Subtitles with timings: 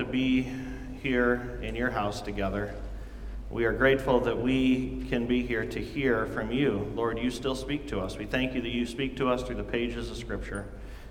[0.00, 0.50] to be
[1.02, 2.74] here in your house together.
[3.50, 6.90] We are grateful that we can be here to hear from you.
[6.94, 8.16] Lord, you still speak to us.
[8.16, 10.66] We thank you that you speak to us through the pages of Scripture.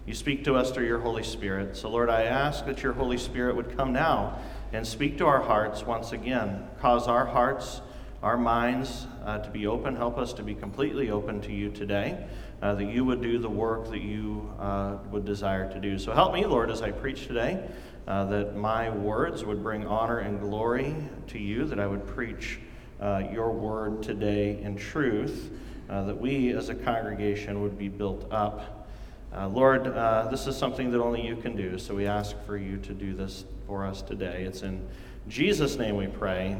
[0.08, 1.78] You speak to us through your Holy Spirit.
[1.78, 4.40] So, Lord, I ask that your Holy Spirit would come now
[4.74, 6.68] and speak to our hearts once again.
[6.82, 7.82] Cause our hearts,
[8.24, 9.96] our minds uh, to be open.
[9.96, 12.26] Help us to be completely open to you today,
[12.64, 16.00] uh, that you would do the work that you uh, would desire to do.
[16.00, 17.70] So help me, Lord, as I preach today,
[18.08, 20.96] uh, that my words would bring honor and glory
[21.28, 22.60] to you, that I would preach
[23.00, 25.52] uh, your word today in truth,
[25.90, 28.88] uh, that we as a congregation would be built up.
[29.52, 29.86] Lord,
[30.32, 33.14] this is something that only you can do, so we ask for you to do
[33.14, 34.44] this for us today.
[34.44, 34.86] It's in
[35.28, 36.58] Jesus' name we pray.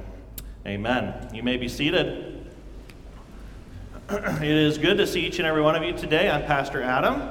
[0.68, 1.30] Amen.
[1.34, 2.46] You may be seated.
[4.10, 6.30] it is good to see each and every one of you today.
[6.30, 7.30] I'm Pastor Adam,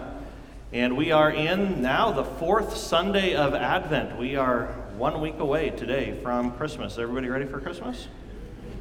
[0.72, 4.18] and we are in now the fourth Sunday of Advent.
[4.18, 6.98] We are one week away today from Christmas.
[6.98, 8.08] Everybody ready for Christmas?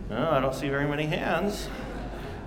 [0.09, 1.69] No, I don't see very many hands.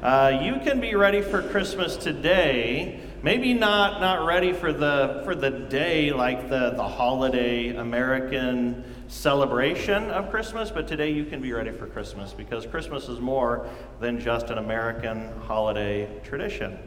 [0.03, 5.35] Uh, you can be ready for Christmas today maybe not not ready for the for
[5.35, 11.53] the day like the the holiday American celebration of Christmas, but today you can be
[11.53, 13.69] ready for Christmas because Christmas is more
[14.01, 16.79] than just an American holiday tradition.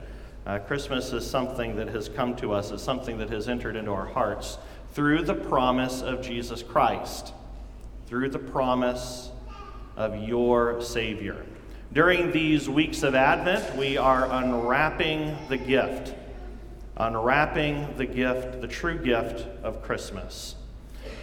[0.45, 3.91] Uh, Christmas is something that has come to us, it's something that has entered into
[3.91, 4.57] our hearts
[4.93, 7.33] through the promise of Jesus Christ,
[8.07, 9.31] through the promise
[9.95, 11.45] of your Savior.
[11.93, 16.13] During these weeks of Advent, we are unwrapping the gift
[16.97, 20.55] unwrapping the gift, the true gift of Christmas.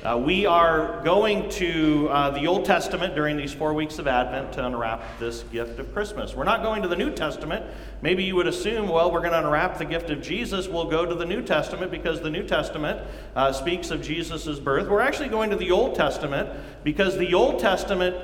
[0.03, 4.55] Uh, we are going to uh, the Old Testament during these four weeks of Advent
[4.55, 6.35] to unwrap this gift of Christmas.
[6.35, 7.67] We're not going to the New Testament.
[8.01, 10.69] Maybe you would assume, well, we're going to unwrap the gift of Jesus.
[10.69, 13.07] We'll go to the New Testament because the New Testament
[13.37, 14.89] uh, speaks of Jesus' birth.
[14.89, 16.49] We're actually going to the Old Testament
[16.83, 18.17] because the Old Testament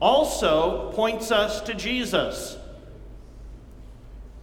[0.00, 2.58] also points us to Jesus.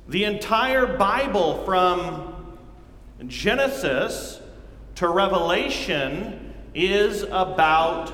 [0.08, 2.58] The entire Bible, from
[3.28, 4.42] Genesis
[4.96, 6.45] to Revelation,
[6.76, 8.12] is about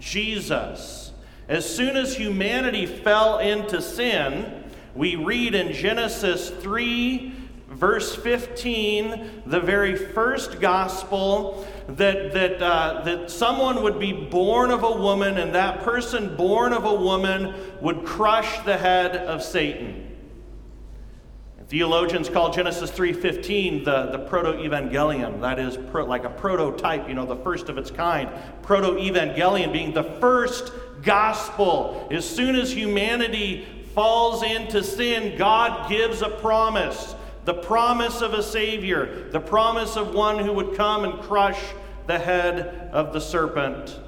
[0.00, 1.12] Jesus.
[1.48, 4.64] As soon as humanity fell into sin,
[4.94, 7.34] we read in Genesis 3,
[7.68, 14.82] verse 15, the very first gospel, that, that, uh, that someone would be born of
[14.82, 20.03] a woman, and that person born of a woman would crush the head of Satan.
[21.68, 25.40] Theologians call Genesis 3:15 the, the proto-evangelium.
[25.40, 28.28] That is pro, like a prototype, you know, the first of its kind.
[28.62, 32.06] Proto-evangelium being the first gospel.
[32.10, 37.14] As soon as humanity falls into sin, God gives a promise.
[37.46, 41.60] The promise of a Savior, the promise of one who would come and crush
[42.06, 43.98] the head of the serpent.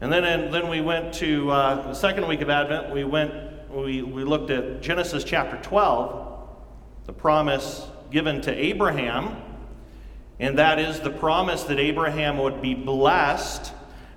[0.00, 3.32] And then, and then we went to uh, the second week of Advent, we went
[3.76, 6.48] we, we looked at Genesis chapter 12,
[7.04, 9.36] the promise given to Abraham,
[10.40, 13.72] and that is the promise that Abraham would be blessed,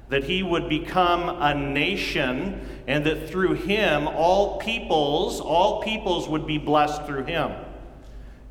[0.07, 6.47] that he would become a nation, and that through him all peoples, all peoples would
[6.47, 7.51] be blessed through him.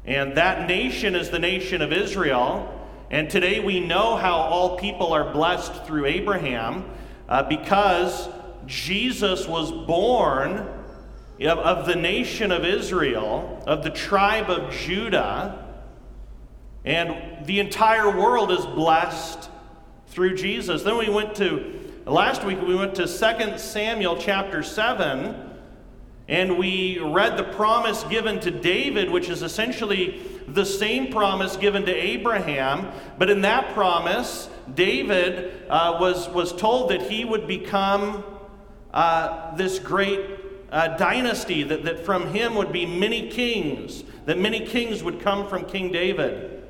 [0.04, 2.74] And that nation is the nation of Israel.
[3.10, 6.84] And today we know how all people are blessed through Abraham
[7.28, 8.28] uh, because
[8.66, 10.77] Jesus was born
[11.46, 15.64] of the nation of Israel, of the tribe of Judah,
[16.84, 19.50] and the entire world is blessed
[20.08, 20.82] through Jesus.
[20.82, 25.36] Then we went to, last week, we went to 2 Samuel chapter 7,
[26.28, 31.84] and we read the promise given to David, which is essentially the same promise given
[31.86, 32.90] to Abraham.
[33.18, 38.24] But in that promise, David uh, was, was told that he would become
[38.92, 44.66] uh, this great uh, dynasty, that, that from him would be many kings, that many
[44.66, 46.62] kings would come from King David.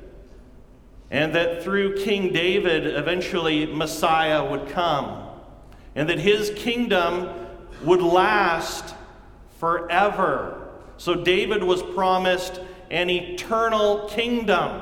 [1.11, 5.27] And that through King David, eventually Messiah would come.
[5.95, 7.29] And that his kingdom
[7.83, 8.95] would last
[9.57, 10.69] forever.
[10.97, 12.61] So David was promised
[12.91, 14.81] an eternal kingdom.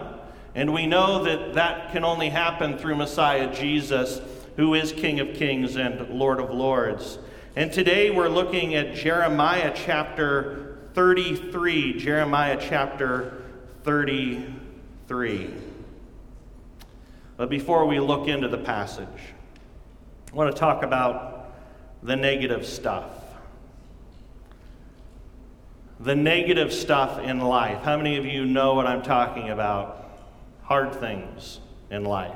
[0.54, 4.20] And we know that that can only happen through Messiah Jesus,
[4.58, 7.20] who is King of kings and Lord of lords.
[7.58, 11.98] And today we're looking at Jeremiah chapter 33.
[11.98, 13.42] Jeremiah chapter
[13.84, 15.56] 33.
[17.36, 19.08] But before we look into the passage,
[20.32, 21.52] I want to talk about
[22.04, 23.10] the negative stuff.
[26.00, 27.82] The negative stuff in life.
[27.82, 30.08] How many of you know what I'm talking about?
[30.62, 31.60] Hard things
[31.90, 32.36] in life.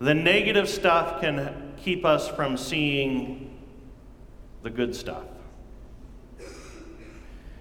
[0.00, 3.45] the negative stuff can keep us from seeing
[4.66, 5.22] the good stuff.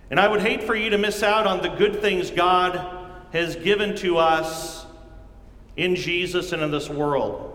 [0.10, 2.82] And I would hate for you to miss out on the good things God
[3.32, 4.88] has given to us
[5.78, 7.52] in Jesus and in this world.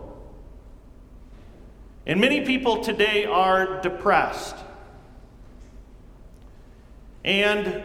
[2.06, 4.54] And many people today are depressed.
[7.24, 7.82] And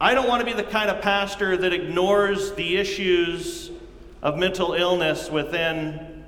[0.00, 3.72] I don't want to be the kind of pastor that ignores the issues
[4.22, 6.24] of mental illness within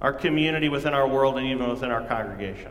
[0.00, 2.70] our community, within our world, and even within our congregation.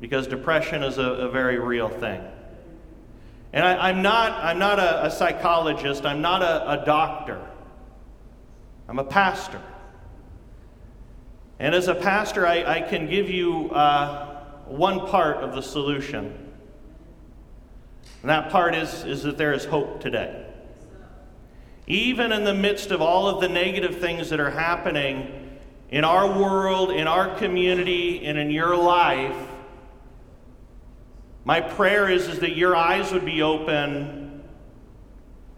[0.00, 2.22] Because depression is a, a very real thing.
[3.52, 7.44] And I, am not, I'm not a, a, psychologist, I'm not a, a doctor,
[8.88, 9.60] I'm a pastor.
[11.58, 16.26] And as a pastor, I, I can give you uh, one part of the solution.
[18.22, 20.46] And that part is, is that there is hope today.
[21.86, 25.58] Even in the midst of all of the negative things that are happening
[25.90, 29.36] in our world, in our community, and in your life,
[31.44, 34.42] my prayer is, is that your eyes would be open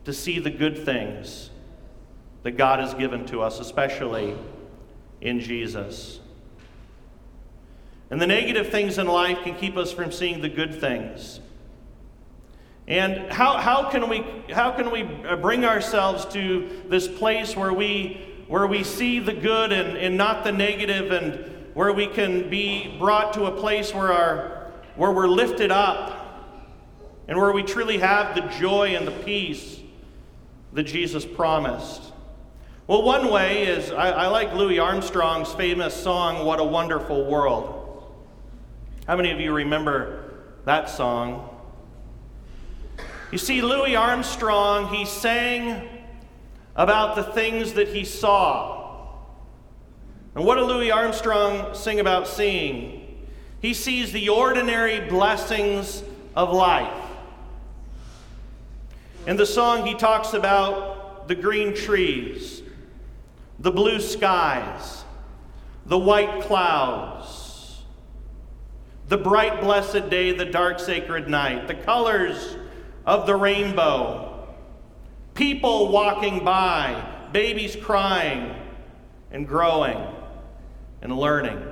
[0.05, 1.51] to see the good things
[2.43, 4.37] that God has given to us, especially
[5.21, 6.21] in Jesus.
[8.11, 11.41] And the negative things in life can keep us from seeing the good things.
[12.87, 15.05] And how, how, can we, how can we
[15.41, 20.45] bring ourselves to this place where we, where we see the good and, and not
[20.45, 24.52] the negative, and where we can be brought to a place where, our,
[24.97, 26.19] where we're lifted up
[27.29, 29.81] and where we truly have the joy and the peace
[30.73, 32.03] that Jesus promised?
[32.87, 37.79] Well, one way is I, I like Louis Armstrong's famous song, What a Wonderful World.
[39.07, 40.35] How many of you remember
[40.65, 41.49] that song?
[43.31, 45.89] You see, Louis Armstrong, he sang
[46.77, 49.17] about the things that he saw.
[50.35, 53.02] And what did Louis Armstrong sing about seeing?
[53.63, 56.03] He sees the ordinary blessings
[56.35, 56.93] of life.
[59.25, 62.61] In the song, he talks about the green trees,
[63.61, 65.05] the blue skies,
[65.87, 67.83] the white clouds,
[69.07, 72.57] the bright, blessed day, the dark, sacred night, the colors
[73.07, 74.45] of the rainbow,
[75.35, 77.01] people walking by,
[77.33, 78.57] babies crying
[79.31, 80.05] and growing
[81.01, 81.72] and learning.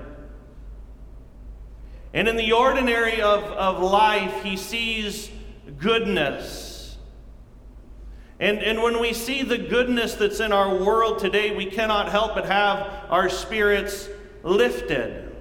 [2.13, 5.31] And in the ordinary of, of life, he sees
[5.79, 6.97] goodness.
[8.41, 12.35] And, and when we see the goodness that's in our world today, we cannot help
[12.35, 14.09] but have our spirits
[14.43, 15.37] lifted.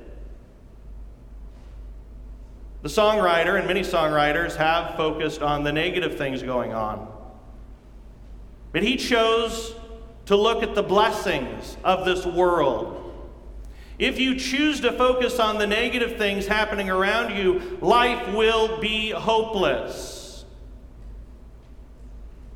[2.82, 7.12] The songwriter and many songwriters have focused on the negative things going on.
[8.72, 9.74] But he chose
[10.26, 12.99] to look at the blessings of this world.
[14.00, 19.12] If you choose to focus on the negative things happening around you, life will be
[19.12, 20.46] hopeless.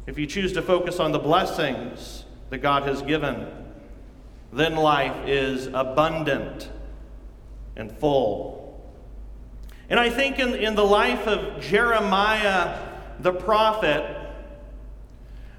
[0.08, 3.46] If you choose to focus on the blessings that God has given,
[4.54, 6.70] then life is abundant
[7.76, 8.82] and full.
[9.90, 14.04] And I think in, in the life of Jeremiah the prophet,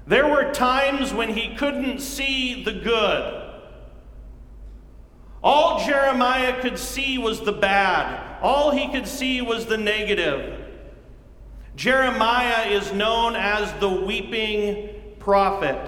[0.07, 3.44] there were times when he couldn't see the good.
[5.45, 10.59] All Jeremiah could see was the bad, all he could see was the negative.
[11.75, 15.79] Jeremiah is known as the weeping prophet.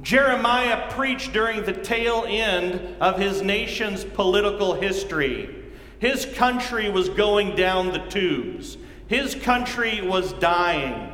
[0.00, 5.54] Jeremiah preached during the tail end of his nation's political history.
[5.98, 8.78] His country was going down the tubes.
[9.06, 11.12] His country was dying.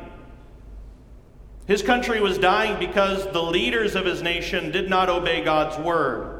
[1.67, 6.32] His country was dying because the leaders of his nation did not obey God's word.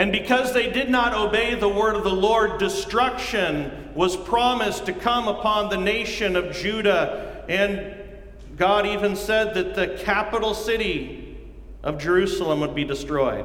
[0.00, 4.94] And because they did not obey the word of the Lord, destruction was promised to
[4.94, 7.44] come upon the nation of Judah.
[7.50, 7.94] And
[8.56, 11.36] God even said that the capital city
[11.82, 13.44] of Jerusalem would be destroyed.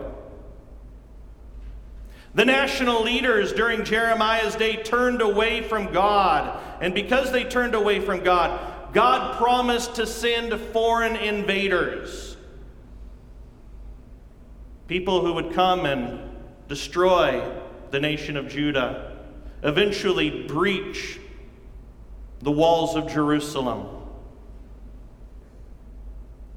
[2.35, 6.57] The national leaders during Jeremiah's day turned away from God.
[6.79, 12.37] And because they turned away from God, God promised to send foreign invaders.
[14.87, 16.24] People who would come and
[16.67, 17.51] destroy
[17.91, 19.17] the nation of Judah,
[19.63, 21.19] eventually breach
[22.41, 23.87] the walls of Jerusalem,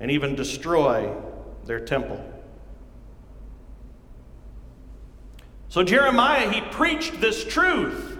[0.00, 1.14] and even destroy
[1.64, 2.24] their temple.
[5.68, 8.18] So Jeremiah, he preached this truth.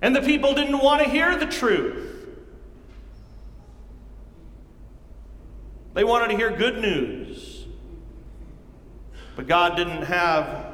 [0.00, 2.04] And the people didn't want to hear the truth.
[5.94, 7.57] They wanted to hear good news.
[9.38, 10.66] But God didn't have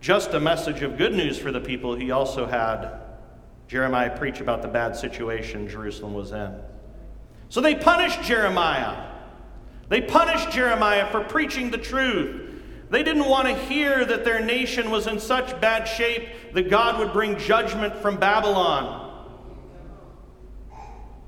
[0.00, 3.02] just a message of good news for the people, He also had
[3.68, 6.58] Jeremiah preach about the bad situation Jerusalem was in.
[7.50, 9.10] So they punished Jeremiah.
[9.90, 12.50] They punished Jeremiah for preaching the truth.
[12.88, 16.98] They didn't want to hear that their nation was in such bad shape that God
[16.98, 19.28] would bring judgment from Babylon.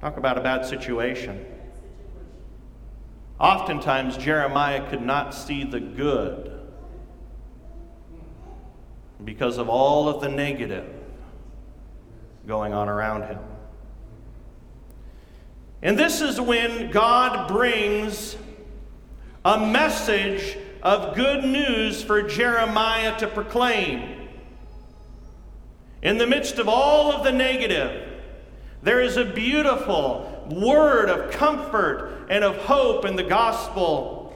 [0.01, 1.52] Talk about a bad situation.
[3.43, 6.61] Oftentimes, Jeremiah could not see the good
[9.25, 10.89] because of all of the negative
[12.47, 13.41] going on around him.
[15.83, 18.37] And this is when God brings
[19.45, 24.29] a message of good news for Jeremiah to proclaim.
[26.01, 28.09] In the midst of all of the negative,
[28.85, 34.35] there is a beautiful word of comfort and of hope in the gospel.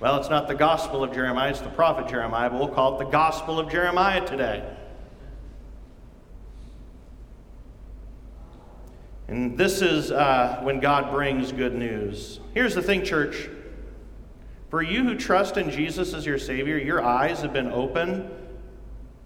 [0.00, 3.04] Well, it's not the gospel of Jeremiah, it's the prophet Jeremiah, but we'll call it
[3.04, 4.64] the gospel of Jeremiah today.
[9.28, 12.40] And this is uh, when God brings good news.
[12.52, 13.48] Here's the thing, church.
[14.68, 18.30] For you who trust in Jesus as your Savior, your eyes have been open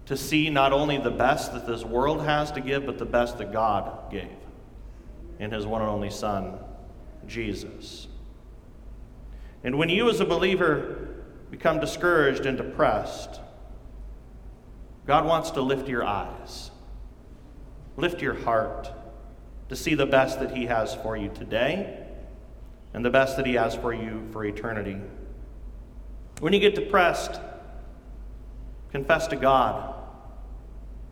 [0.05, 3.37] to see not only the best that this world has to give, but the best
[3.39, 4.29] that God gave
[5.39, 6.59] in His one and only Son,
[7.25, 8.07] Jesus.
[9.63, 11.15] And when you, as a believer,
[11.49, 13.39] become discouraged and depressed,
[15.07, 16.71] God wants to lift your eyes,
[17.97, 18.91] lift your heart
[19.69, 22.05] to see the best that He has for you today
[22.93, 24.97] and the best that He has for you for eternity.
[26.39, 27.39] When you get depressed,
[28.91, 29.95] confess to God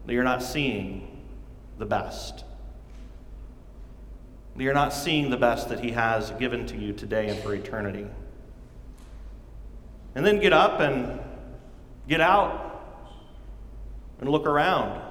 [0.05, 1.25] that you're not seeing
[1.77, 2.43] the best.
[4.58, 8.08] You're not seeing the best that He has given to you today and for eternity.
[10.16, 11.20] And then get up and
[12.08, 12.68] get out
[14.20, 15.02] and look around.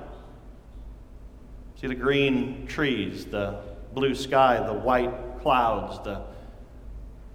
[1.81, 3.61] See the green trees, the
[3.95, 6.23] blue sky, the white clouds, the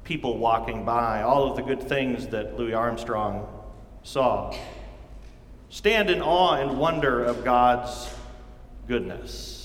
[0.03, 3.47] people walking by, all of the good things that Louis Armstrong
[4.03, 4.53] saw.
[5.69, 8.13] Stand in awe and wonder of God's
[8.87, 9.60] goodness.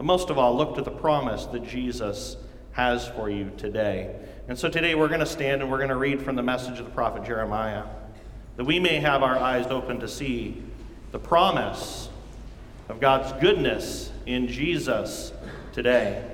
[0.00, 2.38] But most of all, look to the promise that Jesus
[2.72, 4.16] has for you today.
[4.48, 6.78] And so today we're going to stand and we're going to read from the message
[6.78, 7.84] of the prophet Jeremiah
[8.56, 10.62] that we may have our eyes open to see
[11.12, 12.08] the promise
[12.88, 15.34] of God's goodness in Jesus
[15.74, 16.26] today.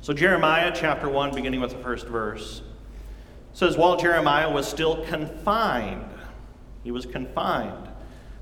[0.00, 2.62] So, Jeremiah chapter 1, beginning with the first verse,
[3.54, 6.08] says, While Jeremiah was still confined,
[6.84, 7.88] he was confined.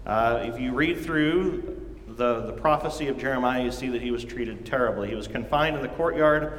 [0.05, 1.84] Uh, if you read through
[2.17, 5.09] the, the prophecy of Jeremiah, you see that he was treated terribly.
[5.09, 6.59] He was confined in the courtyard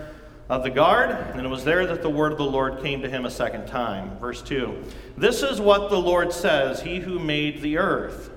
[0.49, 3.09] of the guard, and it was there that the word of the Lord came to
[3.09, 4.17] him a second time.
[4.19, 4.83] Verse 2
[5.17, 8.29] This is what the Lord says He who made the earth,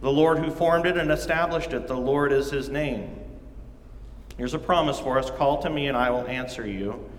[0.00, 3.16] the Lord who formed it and established it, the Lord is his name.
[4.36, 7.10] Here's a promise for us Call to me, and I will answer you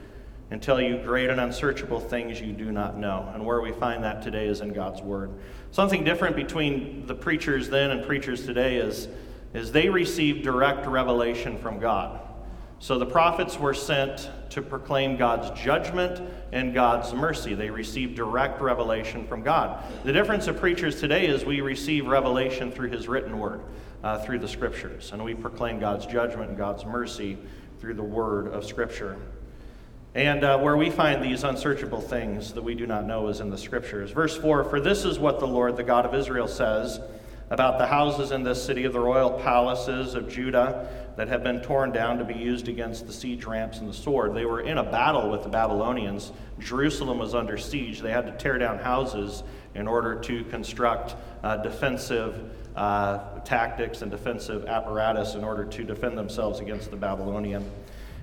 [0.49, 3.29] and tell you great and unsearchable things you do not know.
[3.33, 5.31] And where we find that today is in God's Word.
[5.71, 9.07] Something different between the preachers then and preachers today is,
[9.53, 12.21] is they received direct revelation from God.
[12.79, 16.19] So the prophets were sent to proclaim God's judgment
[16.51, 17.53] and God's mercy.
[17.53, 19.83] They received direct revelation from God.
[20.03, 23.61] The difference of preachers today is we receive revelation through His written word
[24.03, 25.11] uh, through the scriptures.
[25.13, 27.37] And we proclaim God's judgment and God's mercy
[27.79, 29.17] through the word of scripture.
[30.13, 33.49] And uh, where we find these unsearchable things that we do not know is in
[33.49, 34.11] the scriptures.
[34.11, 36.99] Verse 4 For this is what the Lord, the God of Israel, says
[37.51, 41.61] about the houses in this city of the royal palaces of Judah that have been
[41.61, 44.33] torn down to be used against the siege ramps and the sword.
[44.33, 46.31] They were in a battle with the Babylonians.
[46.59, 47.99] Jerusalem was under siege.
[47.99, 49.43] They had to tear down houses
[49.75, 56.17] in order to construct uh, defensive uh, tactics and defensive apparatus in order to defend
[56.17, 57.69] themselves against the Babylonian.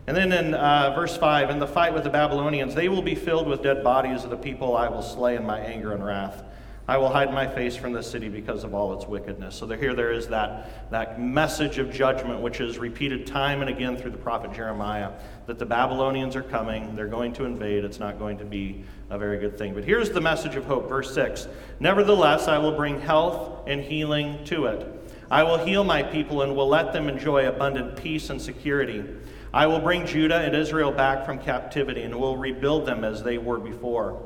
[0.06, 3.14] And then in uh, verse 5, in the fight with the Babylonians, they will be
[3.14, 6.44] filled with dead bodies of the people I will slay in my anger and wrath.
[6.88, 9.56] I will hide my face from the city because of all its wickedness.
[9.56, 13.94] So here there is that, that message of judgment, which is repeated time and again
[13.94, 15.12] through the prophet Jeremiah,
[15.46, 19.18] that the Babylonians are coming, they're going to invade, it's not going to be a
[19.18, 19.74] very good thing.
[19.74, 21.46] But here's the message of hope, verse 6
[21.78, 25.12] Nevertheless, I will bring health and healing to it.
[25.30, 29.04] I will heal my people and will let them enjoy abundant peace and security.
[29.52, 33.36] I will bring Judah and Israel back from captivity and will rebuild them as they
[33.36, 34.22] were before.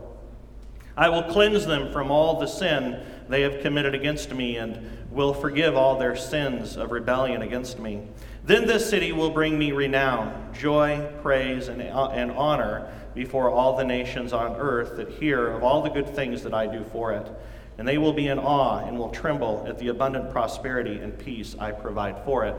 [0.96, 4.78] I will cleanse them from all the sin they have committed against me and
[5.10, 8.02] will forgive all their sins of rebellion against me.
[8.44, 13.76] Then this city will bring me renown, joy, praise, and, uh, and honor before all
[13.76, 17.12] the nations on earth that hear of all the good things that I do for
[17.12, 17.30] it.
[17.78, 21.56] And they will be in awe and will tremble at the abundant prosperity and peace
[21.58, 22.56] I provide for it.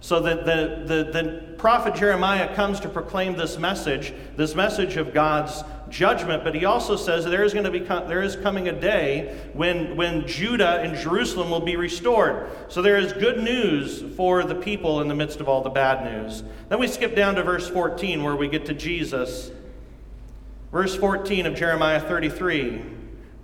[0.00, 5.14] So that the, the, the prophet Jeremiah comes to proclaim this message, this message of
[5.14, 5.62] God's
[5.94, 9.38] judgment, but he also says there is going to be there is coming a day
[9.52, 12.50] when when Judah and Jerusalem will be restored.
[12.68, 16.04] So there is good news for the people in the midst of all the bad
[16.04, 16.42] news.
[16.68, 19.52] Then we skip down to verse 14 where we get to Jesus.
[20.72, 22.82] Verse 14 of Jeremiah 33.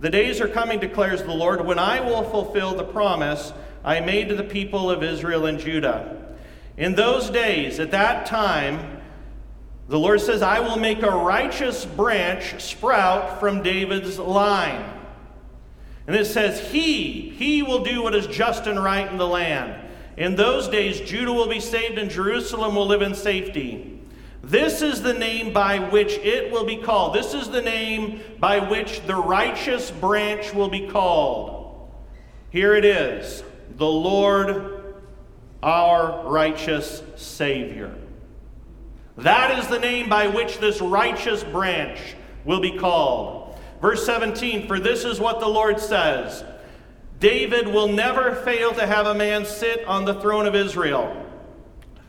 [0.01, 3.53] The days are coming declares the Lord when I will fulfill the promise
[3.83, 6.35] I made to the people of Israel and Judah.
[6.75, 9.00] In those days, at that time,
[9.91, 14.89] the Lord says, I will make a righteous branch sprout from David's line.
[16.07, 19.85] And it says, He, He will do what is just and right in the land.
[20.15, 23.99] In those days, Judah will be saved and Jerusalem will live in safety.
[24.41, 27.13] This is the name by which it will be called.
[27.13, 31.91] This is the name by which the righteous branch will be called.
[32.49, 33.43] Here it is
[33.75, 34.95] the Lord
[35.61, 37.93] our righteous Savior.
[39.17, 41.99] That is the name by which this righteous branch
[42.45, 43.59] will be called.
[43.81, 46.43] Verse 17 For this is what the Lord says
[47.19, 51.17] David will never fail to have a man sit on the throne of Israel.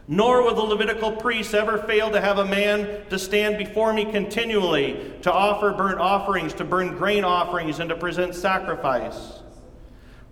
[0.08, 4.04] Nor will the Levitical priests ever fail to have a man to stand before me
[4.04, 9.40] continually, to offer burnt offerings, to burn grain offerings, and to present sacrifice.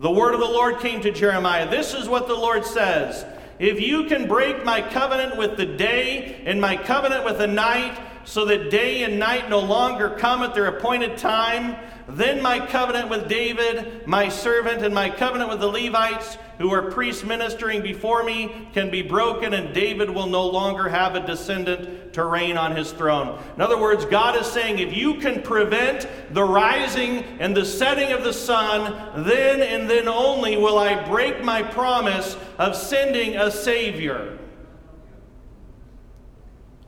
[0.01, 1.71] The word of the Lord came to Jeremiah.
[1.71, 3.25] This is what the Lord says
[3.61, 7.95] If you can break my covenant with the day and my covenant with the night,
[8.25, 11.77] so that day and night no longer come at their appointed time,
[12.17, 16.91] then my covenant with David, my servant, and my covenant with the Levites, who are
[16.91, 22.13] priests ministering before me, can be broken, and David will no longer have a descendant
[22.15, 23.43] to reign on his throne.
[23.55, 28.13] In other words, God is saying, if you can prevent the rising and the setting
[28.13, 33.51] of the sun, then and then only will I break my promise of sending a
[33.51, 34.39] Savior.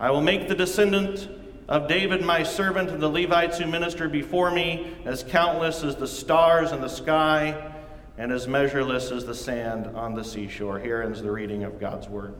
[0.00, 1.28] I will make the descendant
[1.72, 6.06] of David, my servant, and the Levites who minister before me, as countless as the
[6.06, 7.72] stars in the sky
[8.18, 10.78] and as measureless as the sand on the seashore.
[10.78, 12.34] Here ends the reading of God's word.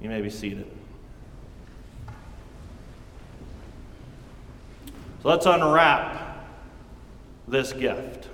[0.00, 0.68] You may be seated.
[5.22, 6.44] So let's unwrap
[7.46, 8.28] this gift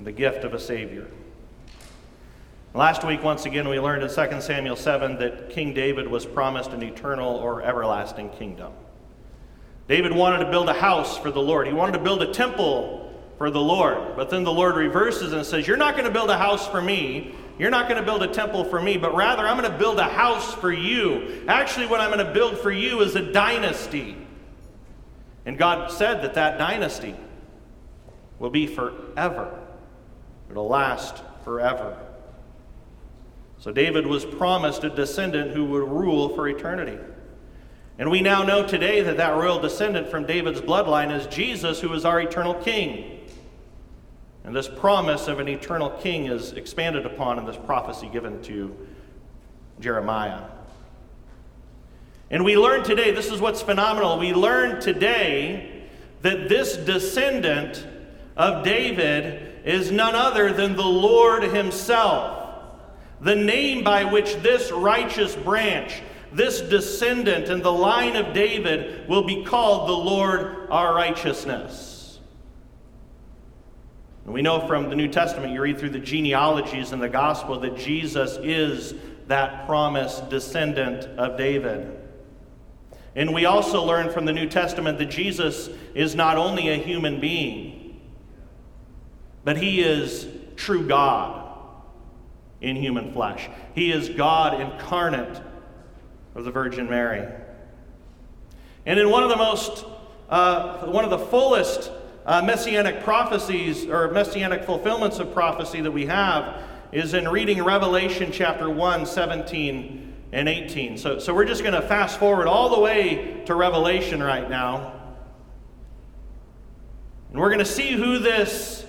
[0.00, 1.06] the gift of a Savior.
[2.72, 6.70] Last week, once again, we learned in 2 Samuel 7 that King David was promised
[6.70, 8.72] an eternal or everlasting kingdom.
[9.88, 13.12] David wanted to build a house for the Lord, he wanted to build a temple
[13.38, 14.14] for the Lord.
[14.14, 16.80] But then the Lord reverses and says, You're not going to build a house for
[16.80, 17.34] me.
[17.58, 19.98] You're not going to build a temple for me, but rather I'm going to build
[19.98, 21.44] a house for you.
[21.48, 24.16] Actually, what I'm going to build for you is a dynasty.
[25.44, 27.16] And God said that that dynasty
[28.38, 29.58] will be forever,
[30.48, 31.98] it'll last forever.
[33.60, 36.98] So David was promised a descendant who would rule for eternity.
[37.98, 41.92] And we now know today that that royal descendant from David's bloodline is Jesus, who
[41.92, 43.20] is our eternal king.
[44.44, 48.74] And this promise of an eternal king is expanded upon in this prophecy given to
[49.78, 50.44] Jeremiah.
[52.30, 54.18] And we learn today, this is what's phenomenal.
[54.18, 55.82] We learn today
[56.22, 57.86] that this descendant
[58.38, 62.39] of David is none other than the Lord Himself
[63.20, 66.02] the name by which this righteous branch,
[66.32, 72.18] this descendant in the line of David, will be called the Lord our righteousness.
[74.24, 77.60] And we know from the New Testament, you read through the genealogies in the gospel,
[77.60, 78.94] that Jesus is
[79.26, 81.96] that promised descendant of David.
[83.16, 87.20] And we also learn from the New Testament that Jesus is not only a human
[87.20, 88.00] being,
[89.44, 91.39] but he is true God
[92.60, 93.48] in human flesh.
[93.74, 95.40] He is God incarnate
[96.34, 97.26] of the Virgin Mary.
[98.86, 99.84] And in one of the most,
[100.28, 101.90] uh, one of the fullest
[102.26, 108.30] uh, messianic prophecies or messianic fulfillments of prophecy that we have is in reading Revelation
[108.32, 110.98] chapter 1, 17 and 18.
[110.98, 114.94] So, so we're just going to fast forward all the way to Revelation right now.
[117.30, 118.84] And we're going to see who this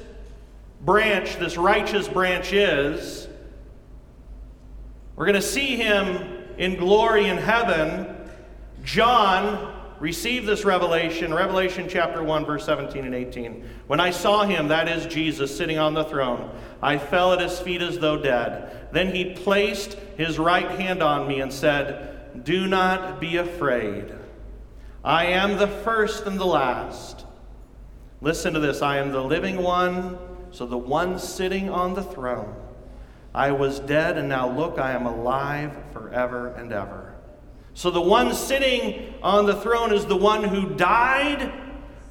[0.81, 3.27] branch, this righteous branch is.
[5.15, 8.15] We're going to see him in glory in heaven.
[8.83, 13.69] John received this revelation, Revelation chapter 1, verse 17 and 18.
[13.87, 16.49] When I saw him, that is Jesus, sitting on the throne,
[16.81, 18.89] I fell at his feet as though dead.
[18.91, 24.11] Then he placed his right hand on me and said, Do not be afraid.
[25.03, 27.25] I am the first and the last.
[28.21, 30.17] Listen to this I am the living one,
[30.51, 32.55] so the one sitting on the throne.
[33.33, 37.15] I was dead, and now look, I am alive forever and ever.
[37.73, 41.53] So the one sitting on the throne is the one who died,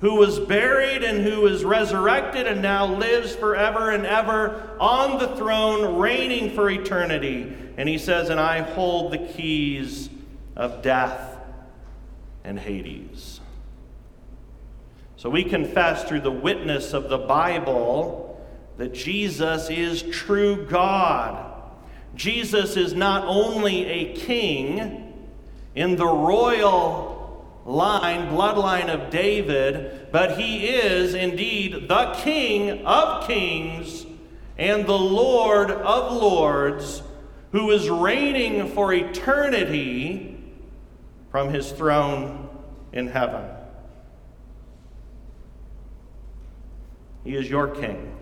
[0.01, 5.37] who was buried, and who is resurrected, and now lives forever and ever on the
[5.37, 7.55] throne, reigning for eternity.
[7.77, 10.09] And he says, And I hold the keys
[10.57, 11.37] of death
[12.45, 13.41] and Hades.
[15.17, 18.30] So we confess through the witness of the Bible
[18.81, 21.53] that Jesus is true God.
[22.15, 25.29] Jesus is not only a king
[25.75, 34.07] in the royal line, bloodline of David, but he is indeed the King of kings
[34.57, 37.03] and the Lord of lords
[37.53, 40.43] who is reigning for eternity
[41.31, 42.49] from his throne
[42.95, 43.45] in heaven.
[47.25, 48.17] He is your king.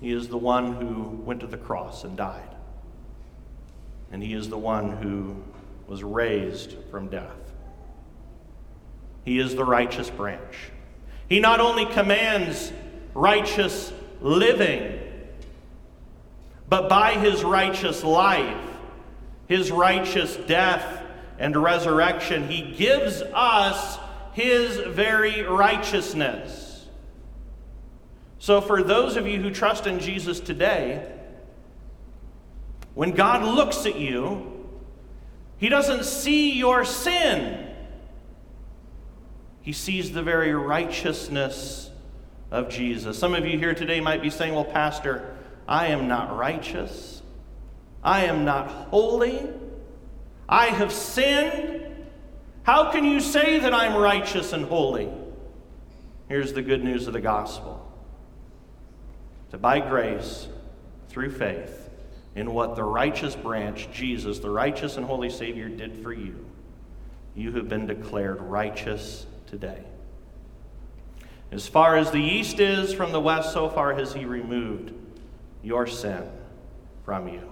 [0.00, 2.54] He is the one who went to the cross and died.
[4.10, 5.36] And he is the one who
[5.86, 7.36] was raised from death.
[9.24, 10.70] He is the righteous branch.
[11.28, 12.72] He not only commands
[13.14, 14.98] righteous living,
[16.68, 18.56] but by his righteous life,
[19.48, 21.02] his righteous death
[21.38, 23.98] and resurrection, he gives us
[24.32, 26.69] his very righteousness.
[28.40, 31.06] So, for those of you who trust in Jesus today,
[32.94, 34.66] when God looks at you,
[35.58, 37.68] He doesn't see your sin.
[39.60, 41.90] He sees the very righteousness
[42.50, 43.18] of Jesus.
[43.18, 45.36] Some of you here today might be saying, Well, Pastor,
[45.68, 47.20] I am not righteous.
[48.02, 49.50] I am not holy.
[50.48, 51.94] I have sinned.
[52.62, 55.10] How can you say that I'm righteous and holy?
[56.30, 57.79] Here's the good news of the gospel
[59.50, 60.48] that by grace,
[61.08, 61.90] through faith,
[62.34, 66.44] in what the righteous branch, Jesus, the righteous and holy Savior, did for you,
[67.34, 69.82] you have been declared righteous today.
[71.50, 74.92] As far as the east is from the west, so far has He removed
[75.62, 76.30] your sin
[77.04, 77.50] from you.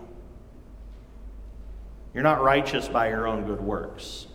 [2.14, 4.26] You're not righteous by your own good works.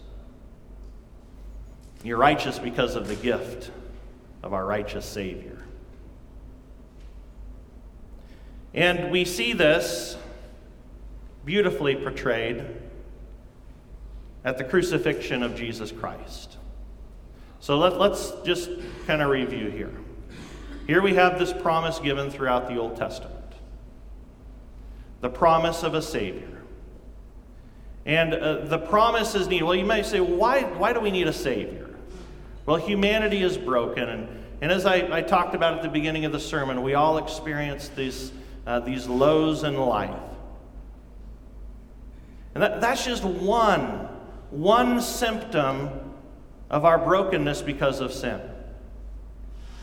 [2.03, 3.71] You're righteous because of the gift
[4.41, 5.63] of our righteous Savior.
[8.73, 10.17] And we see this
[11.45, 12.65] beautifully portrayed
[14.43, 16.57] at the crucifixion of Jesus Christ.
[17.59, 18.69] So let, us just
[19.07, 19.93] kind of review here.
[20.87, 23.39] Here we have this promise given throughout the Old Testament
[25.21, 26.61] the promise of a Savior.
[28.05, 29.63] And uh, the promise is needed.
[29.63, 31.95] Well, you might say, why, why do we need a Savior?
[32.65, 34.09] Well, humanity is broken.
[34.09, 34.27] And,
[34.59, 37.87] and as I, I talked about at the beginning of the sermon, we all experience
[37.87, 38.33] these
[38.65, 40.19] uh, these lows in life.
[42.53, 44.07] And that, that's just one,
[44.51, 45.89] one symptom
[46.69, 48.41] of our brokenness because of sin.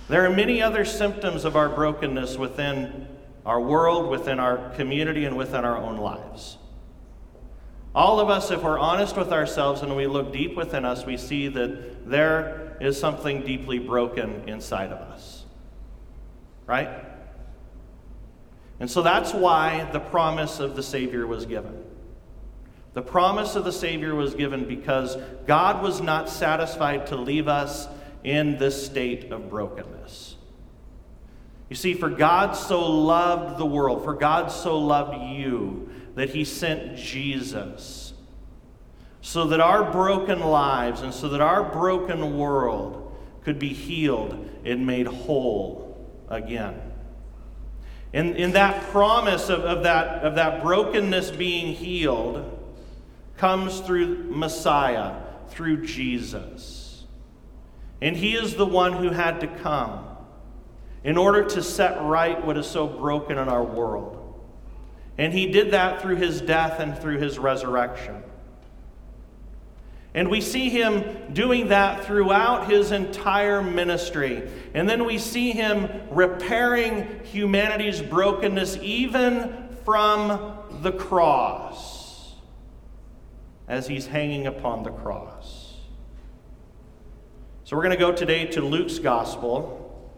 [0.09, 3.07] There are many other symptoms of our brokenness within
[3.47, 6.59] our world, within our community, and within our own lives.
[7.95, 11.17] All of us, if we're honest with ourselves and we look deep within us, we
[11.17, 15.45] see that there is something deeply broken inside of us.
[16.67, 16.89] Right?
[18.81, 21.85] And so that's why the promise of the Savior was given.
[22.95, 25.17] The promise of the Savior was given because
[25.47, 27.87] God was not satisfied to leave us
[28.25, 30.37] in this state of brokenness.
[31.69, 36.45] You see, for God so loved the world, for God so loved you, that he
[36.45, 38.13] sent Jesus
[39.23, 43.15] so that our broken lives and so that our broken world
[43.45, 46.90] could be healed and made whole again.
[48.13, 52.59] And in that promise of, of, that, of that brokenness being healed
[53.37, 55.15] comes through Messiah,
[55.49, 57.05] through Jesus.
[58.03, 60.07] And he is the one who had to come
[61.05, 64.17] in order to set right what is so broken in our world.
[65.17, 68.23] And he did that through his death and through his resurrection.
[70.13, 74.49] And we see him doing that throughout his entire ministry.
[74.75, 82.35] And then we see him repairing humanity's brokenness even from the cross.
[83.69, 85.75] as he's hanging upon the cross.
[87.63, 90.11] So we're going to go today to Luke's Gospel,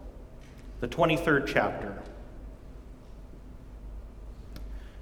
[0.79, 2.01] the 23rd chapter.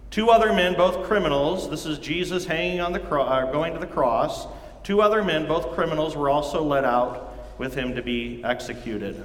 [0.10, 3.80] Two other men, both criminals, this is Jesus hanging on the cross, uh, going to
[3.80, 4.48] the cross.
[4.84, 9.24] Two other men, both criminals, were also led out with him to be executed.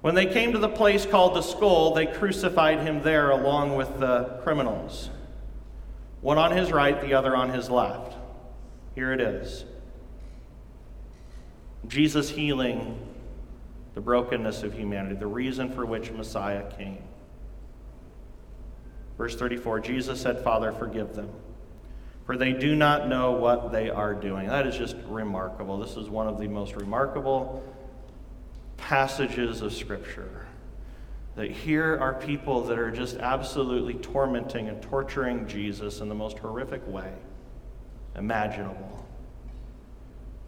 [0.00, 3.98] When they came to the place called the skull, they crucified him there along with
[3.98, 5.10] the criminals,
[6.20, 8.14] one on his right, the other on his left.
[8.94, 9.64] Here it is
[11.88, 12.98] Jesus healing
[13.94, 17.02] the brokenness of humanity, the reason for which Messiah came.
[19.16, 21.30] Verse 34 Jesus said, Father, forgive them,
[22.26, 24.48] for they do not know what they are doing.
[24.48, 25.78] That is just remarkable.
[25.78, 27.62] This is one of the most remarkable
[28.76, 30.46] passages of Scripture.
[31.36, 36.38] That here are people that are just absolutely tormenting and torturing Jesus in the most
[36.38, 37.12] horrific way
[38.16, 39.06] imaginable.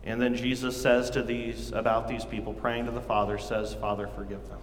[0.04, 4.08] And then Jesus says to these about these people, praying to the Father, says, Father,
[4.16, 4.58] forgive them.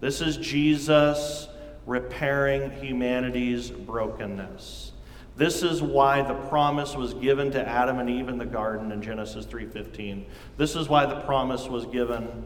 [0.00, 1.48] This is Jesus
[1.84, 4.92] repairing humanity's brokenness.
[5.36, 9.02] This is why the promise was given to Adam and Eve in the garden in
[9.02, 10.26] Genesis 3:15.
[10.56, 12.44] This is why the promise was given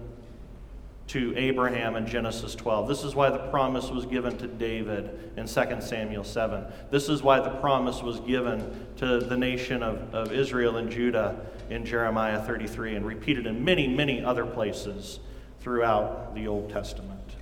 [1.08, 2.86] to Abraham in Genesis 12.
[2.86, 6.64] This is why the promise was given to David in 2 Samuel 7.
[6.90, 11.40] This is why the promise was given to the nation of, of Israel and Judah
[11.70, 15.20] in Jeremiah 33 and repeated in many, many other places
[15.60, 17.36] throughout the Old Testament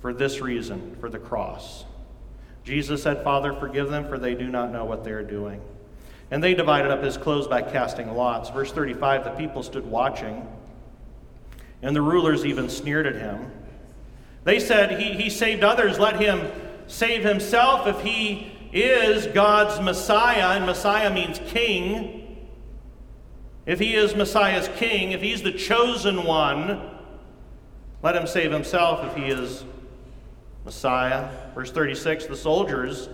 [0.00, 1.84] for this reason, for the cross.
[2.64, 5.60] Jesus said, Father, forgive them, for they do not know what they are doing.
[6.30, 8.50] And they divided up his clothes by casting lots.
[8.50, 10.46] Verse 35 the people stood watching,
[11.82, 13.50] and the rulers even sneered at him.
[14.44, 16.50] They said, He, he saved others, let him
[16.86, 22.16] save himself if he is God's Messiah, and Messiah means king.
[23.66, 26.90] If he is Messiah's king, if he's the chosen one,
[28.02, 29.64] let him save himself if he is
[30.64, 31.30] Messiah.
[31.54, 33.08] Verse 36 the soldiers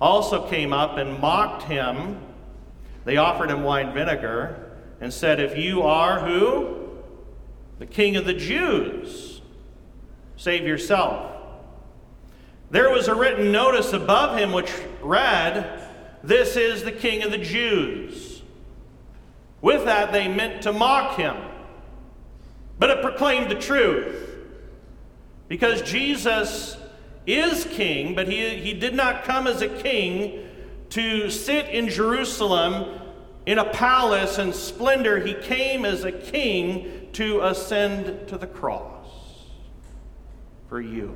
[0.00, 2.18] also came up and mocked him.
[3.04, 6.88] They offered him wine vinegar and said, If you are who?
[7.78, 9.40] The king of the Jews,
[10.36, 11.30] save yourself.
[12.70, 15.88] There was a written notice above him which read,
[16.22, 18.42] This is the king of the Jews.
[19.60, 21.36] With that, they meant to mock him.
[22.78, 24.30] But it proclaimed the truth.
[25.48, 26.76] Because Jesus
[27.26, 30.48] is king, but he, he did not come as a king
[30.90, 33.00] to sit in Jerusalem
[33.46, 35.18] in a palace and splendor.
[35.20, 39.08] He came as a king to ascend to the cross
[40.68, 41.14] for you,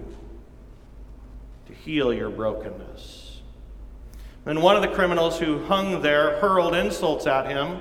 [1.66, 3.40] to heal your brokenness.
[4.44, 7.80] Then one of the criminals who hung there hurled insults at him.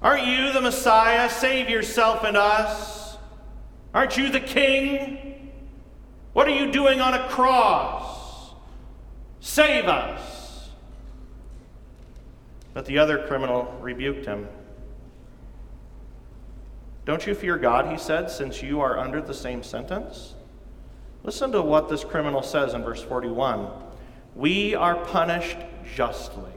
[0.00, 1.28] Aren't you the Messiah?
[1.28, 3.18] Save yourself and us.
[3.92, 5.31] Aren't you the king?
[6.32, 8.52] What are you doing on a cross?
[9.40, 10.70] Save us.
[12.72, 14.48] But the other criminal rebuked him.
[17.04, 20.34] Don't you fear God, he said, since you are under the same sentence?
[21.24, 23.68] Listen to what this criminal says in verse 41
[24.34, 25.58] We are punished
[25.94, 26.52] justly.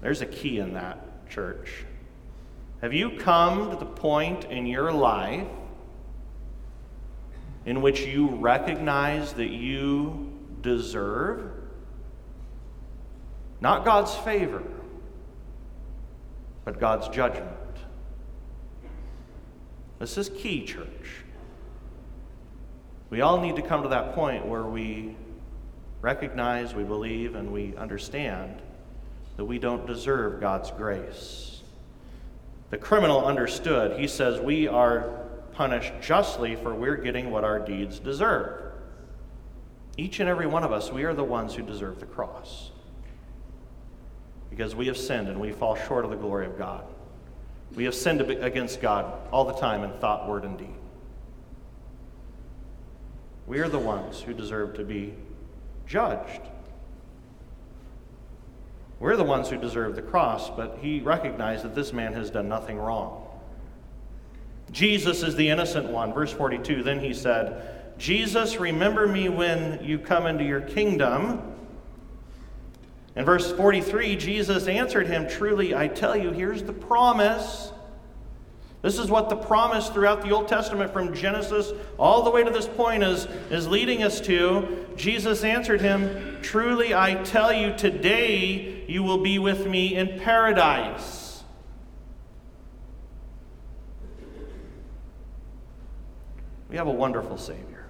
[0.00, 1.84] There's a key in that, church.
[2.82, 5.46] Have you come to the point in your life
[7.66, 11.50] in which you recognize that you deserve
[13.60, 14.62] not God's favor,
[16.66, 17.48] but God's judgment.
[19.98, 21.24] This is key, church.
[23.08, 25.16] We all need to come to that point where we
[26.02, 28.60] recognize, we believe, and we understand
[29.38, 31.62] that we don't deserve God's grace.
[32.68, 33.98] The criminal understood.
[33.98, 35.23] He says, We are
[35.54, 38.72] punished justly, for we're getting what our deeds deserve.
[39.96, 42.70] Each and every one of us, we are the ones who deserve the cross.
[44.50, 46.84] Because we have sinned and we fall short of the glory of God.
[47.74, 50.74] We have sinned against God all the time in thought, word, and deed.
[53.46, 55.14] We are the ones who deserve to be
[55.86, 56.40] judged.
[59.00, 62.48] We're the ones who deserve the cross, but he recognized that this man has done
[62.48, 63.23] nothing wrong.
[64.70, 66.12] Jesus is the innocent one.
[66.12, 71.54] Verse 42 Then he said, Jesus, remember me when you come into your kingdom.
[73.16, 77.72] In verse 43, Jesus answered him, Truly, I tell you, here's the promise
[78.82, 82.50] This is what the promise throughout the Old Testament from Genesis all the way to
[82.50, 84.86] this point is, is leading us to.
[84.96, 91.33] Jesus answered him, Truly I tell you, today you will be with me in paradise.
[96.74, 97.86] We have a wonderful Savior,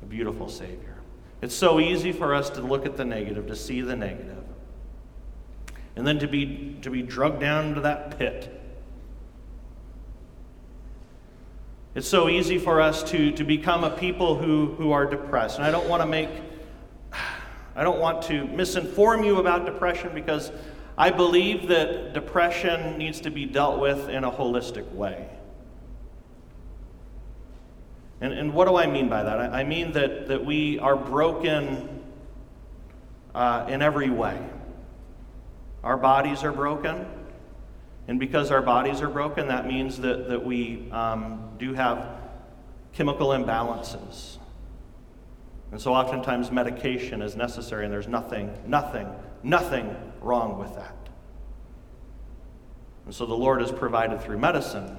[0.00, 0.94] a beautiful Savior.
[1.42, 4.44] It's so easy for us to look at the negative, to see the negative,
[5.96, 8.54] and then to be, to be drugged down into that pit
[11.96, 15.56] It's so easy for us to, to become a people who, who are depressed.
[15.56, 16.28] And I don't want to make,
[17.74, 20.52] I don't want to misinform you about depression because
[20.96, 25.37] I believe that depression needs to be dealt with in a holistic way.
[28.20, 29.38] And, and what do I mean by that?
[29.38, 32.02] I, mean that, that we are broken
[33.34, 34.38] uh, in every way.
[35.84, 37.06] Our bodies are broken.
[38.08, 42.18] And because our bodies are broken, that means that, that we um, do have
[42.92, 44.38] chemical imbalances.
[45.70, 49.06] And so oftentimes medication is necessary, and there's nothing, nothing,
[49.42, 50.96] nothing wrong with that.
[53.04, 54.98] And so the Lord is provided through medicine,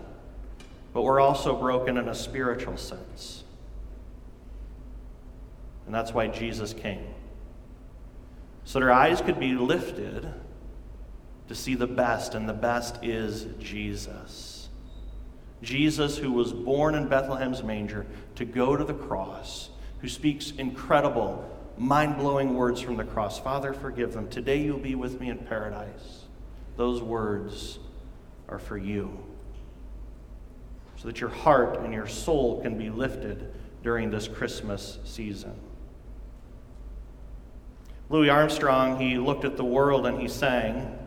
[0.94, 3.44] but we're also broken in a spiritual sense.
[5.86, 7.06] And that's why Jesus came.
[8.64, 10.32] So that our eyes could be lifted
[11.48, 14.70] to see the best, and the best is Jesus.
[15.62, 19.70] Jesus, who was born in Bethlehem's manger to go to the cross,
[20.02, 21.44] who speaks incredible,
[21.76, 24.30] mind blowing words from the cross Father, forgive them.
[24.30, 26.26] Today you'll be with me in paradise.
[26.78, 27.80] Those words
[28.48, 29.29] are for you.
[31.00, 35.58] So that your heart and your soul can be lifted during this Christmas season.
[38.10, 41.00] Louis Armstrong, he looked at the world and he sang,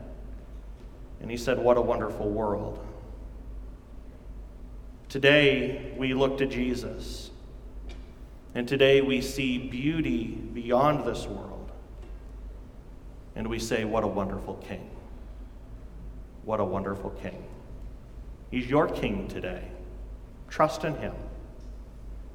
[1.20, 2.78] and he said, What a wonderful world.
[5.10, 7.30] Today, we look to Jesus.
[8.54, 11.70] And today, we see beauty beyond this world.
[13.36, 14.88] And we say, What a wonderful king.
[16.44, 17.44] What a wonderful king.
[18.50, 19.68] He's your king today.
[20.52, 21.14] Trust in him.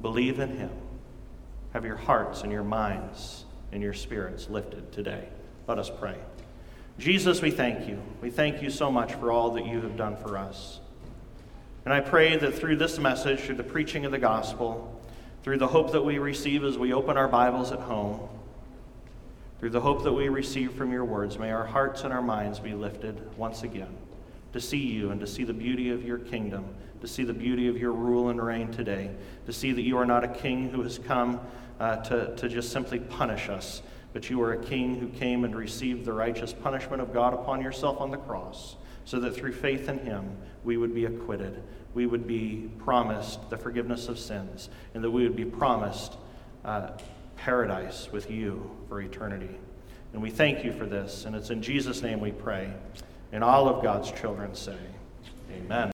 [0.02, 0.72] Believe in him.
[1.74, 5.30] Have your hearts and your minds and your spirits lifted today.
[5.68, 6.16] Let us pray.
[6.98, 8.02] Jesus, we thank you.
[8.20, 10.80] We thank you so much for all that you have done for us.
[11.86, 15.00] And I pray that through this message, through the preaching of the gospel,
[15.44, 18.28] through the hope that we receive as we open our Bibles at home,
[19.60, 22.60] through the hope that we receive from your words, may our hearts and our minds
[22.60, 23.96] be lifted once again
[24.54, 26.66] to see you and to see the beauty of your kingdom,
[27.02, 29.12] to see the beauty of your rule and reign today,
[29.46, 31.40] to see that you are not a king who has come
[31.80, 33.82] uh, to, to just simply punish us
[34.18, 37.62] but you are a king who came and received the righteous punishment of God upon
[37.62, 41.62] yourself on the cross, so that through faith in him we would be acquitted.
[41.94, 46.16] We would be promised the forgiveness of sins, and that we would be promised
[46.66, 46.94] uh,
[47.36, 49.56] paradise with you for eternity.
[50.14, 52.74] And we thank you for this, and it's in Jesus' name we pray.
[53.32, 54.80] And all of God's children say,
[55.52, 55.86] Amen.